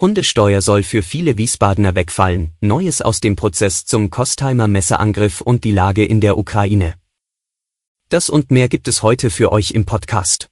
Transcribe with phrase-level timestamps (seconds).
[0.00, 5.72] Hundesteuer soll für viele Wiesbadener wegfallen, Neues aus dem Prozess zum Kostheimer Messerangriff und die
[5.72, 6.94] Lage in der Ukraine.
[8.08, 10.50] Das und mehr gibt es heute für euch im Podcast.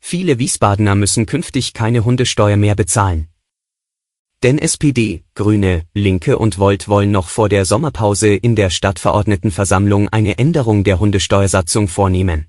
[0.00, 3.28] Viele Wiesbadener müssen künftig keine Hundesteuer mehr bezahlen.
[4.42, 10.38] Denn SPD, Grüne, Linke und Volt wollen noch vor der Sommerpause in der Stadtverordnetenversammlung eine
[10.38, 12.48] Änderung der Hundesteuersatzung vornehmen.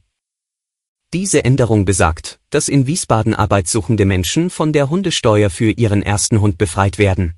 [1.12, 6.59] Diese Änderung besagt, dass in Wiesbaden arbeitssuchende Menschen von der Hundesteuer für ihren ersten Hund
[6.59, 7.34] befreit werden.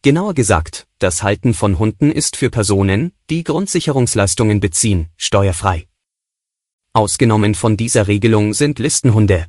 [0.00, 5.88] Genauer gesagt, das Halten von Hunden ist für Personen, die Grundsicherungsleistungen beziehen, steuerfrei.
[6.94, 9.46] Ausgenommen von dieser Regelung sind Listenhunde.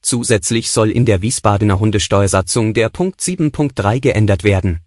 [0.00, 4.85] Zusätzlich soll in der Wiesbadener Hundesteuersatzung der Punkt 7.3 geändert werden.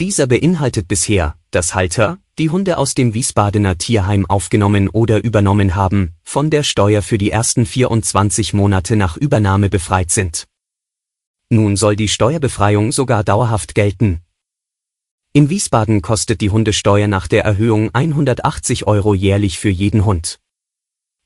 [0.00, 6.14] Dieser beinhaltet bisher, dass Halter, die Hunde aus dem Wiesbadener Tierheim aufgenommen oder übernommen haben,
[6.22, 10.46] von der Steuer für die ersten 24 Monate nach Übernahme befreit sind.
[11.50, 14.22] Nun soll die Steuerbefreiung sogar dauerhaft gelten.
[15.34, 20.40] In Wiesbaden kostet die Hundesteuer nach der Erhöhung 180 Euro jährlich für jeden Hund.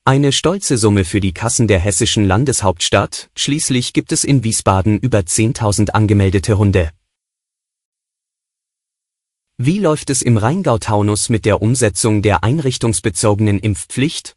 [0.03, 5.19] Eine stolze Summe für die Kassen der hessischen Landeshauptstadt, schließlich gibt es in Wiesbaden über
[5.19, 6.91] 10.000 angemeldete Hunde.
[9.57, 14.35] Wie läuft es im Rheingau-Taunus mit der Umsetzung der einrichtungsbezogenen Impfpflicht?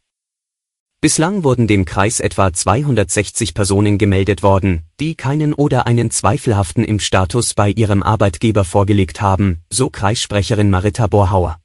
[1.01, 7.53] Bislang wurden dem Kreis etwa 260 Personen gemeldet worden, die keinen oder einen zweifelhaften Impfstatus
[7.53, 11.59] bei ihrem Arbeitgeber vorgelegt haben, so Kreissprecherin Marita Borhauer.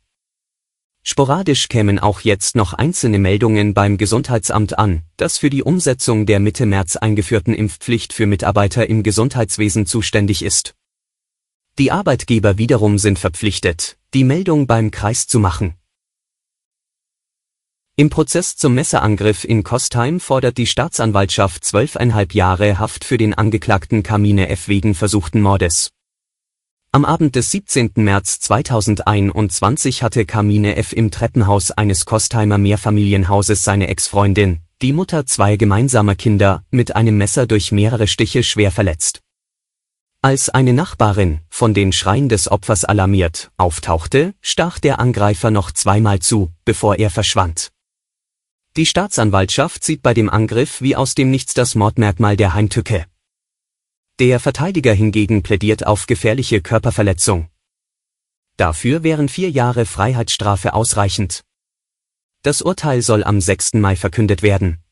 [1.05, 6.41] Sporadisch kämen auch jetzt noch einzelne Meldungen beim Gesundheitsamt an, das für die Umsetzung der
[6.41, 10.75] Mitte März eingeführten Impfpflicht für Mitarbeiter im Gesundheitswesen zuständig ist.
[11.77, 15.75] Die Arbeitgeber wiederum sind verpflichtet, die Meldung beim Kreis zu machen.
[17.97, 24.05] Im Prozess zum Messerangriff in Kostheim fordert die Staatsanwaltschaft zwölfeinhalb Jahre Haft für den Angeklagten
[24.05, 24.69] Kamine F.
[24.69, 25.91] wegen versuchten Mordes.
[26.93, 27.91] Am Abend des 17.
[27.97, 30.93] März 2021 hatte Kamine F.
[30.93, 37.49] im Treppenhaus eines Kostheimer Mehrfamilienhauses seine Ex-Freundin, die Mutter zweier gemeinsamer Kinder, mit einem Messer
[37.49, 39.24] durch mehrere Stiche schwer verletzt.
[40.25, 46.21] Als eine Nachbarin, von den Schreien des Opfers alarmiert, auftauchte, stach der Angreifer noch zweimal
[46.21, 47.73] zu, bevor er verschwand.
[48.75, 53.05] Die Staatsanwaltschaft sieht bei dem Angriff wie aus dem Nichts das Mordmerkmal der Heimtücke.
[54.19, 57.51] Der Verteidiger hingegen plädiert auf gefährliche Körperverletzung.
[58.57, 61.45] Dafür wären vier Jahre Freiheitsstrafe ausreichend.
[62.41, 63.75] Das Urteil soll am 6.
[63.75, 64.84] Mai verkündet werden.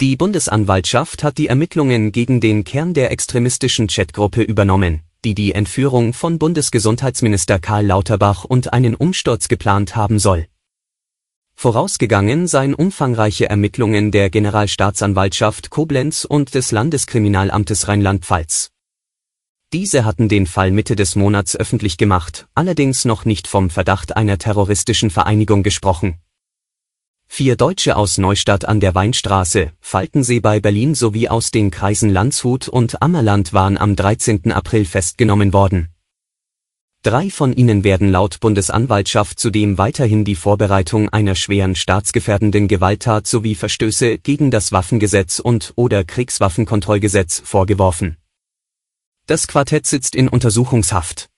[0.00, 6.14] Die Bundesanwaltschaft hat die Ermittlungen gegen den Kern der extremistischen Chatgruppe übernommen, die die Entführung
[6.14, 10.46] von Bundesgesundheitsminister Karl Lauterbach und einen Umsturz geplant haben soll.
[11.54, 18.70] Vorausgegangen seien umfangreiche Ermittlungen der Generalstaatsanwaltschaft Koblenz und des Landeskriminalamtes Rheinland-Pfalz.
[19.74, 24.38] Diese hatten den Fall Mitte des Monats öffentlich gemacht, allerdings noch nicht vom Verdacht einer
[24.38, 26.14] terroristischen Vereinigung gesprochen.
[27.32, 32.66] Vier Deutsche aus Neustadt an der Weinstraße, Falkensee bei Berlin sowie aus den Kreisen Landshut
[32.66, 34.50] und Ammerland waren am 13.
[34.50, 35.90] April festgenommen worden.
[37.02, 43.54] Drei von ihnen werden laut Bundesanwaltschaft zudem weiterhin die Vorbereitung einer schweren staatsgefährdenden Gewalttat sowie
[43.54, 48.16] Verstöße gegen das Waffengesetz und oder Kriegswaffenkontrollgesetz vorgeworfen.
[49.26, 51.30] Das Quartett sitzt in Untersuchungshaft.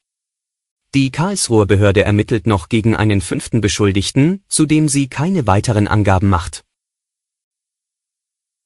[0.94, 6.28] Die Karlsruher Behörde ermittelt noch gegen einen fünften Beschuldigten, zu dem sie keine weiteren Angaben
[6.28, 6.64] macht.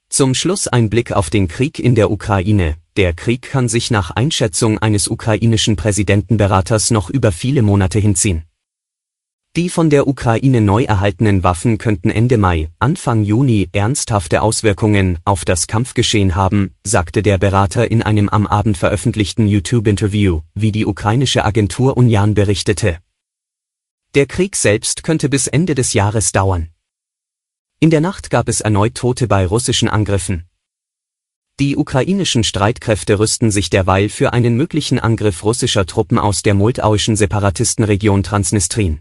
[0.08, 2.78] Zum Schluss ein Blick auf den Krieg in der Ukraine.
[2.96, 8.45] Der Krieg kann sich nach Einschätzung eines ukrainischen Präsidentenberaters noch über viele Monate hinziehen.
[9.56, 15.46] Die von der Ukraine neu erhaltenen Waffen könnten Ende Mai, Anfang Juni ernsthafte Auswirkungen auf
[15.46, 21.46] das Kampfgeschehen haben, sagte der Berater in einem am Abend veröffentlichten YouTube-Interview, wie die ukrainische
[21.46, 22.98] Agentur Union berichtete.
[24.14, 26.68] Der Krieg selbst könnte bis Ende des Jahres dauern.
[27.80, 30.44] In der Nacht gab es erneut Tote bei russischen Angriffen.
[31.60, 37.16] Die ukrainischen Streitkräfte rüsten sich derweil für einen möglichen Angriff russischer Truppen aus der moldauischen
[37.16, 39.00] Separatistenregion Transnistrien.